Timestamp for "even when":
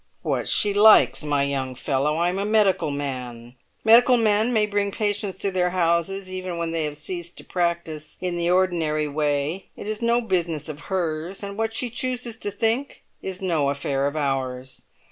6.27-6.71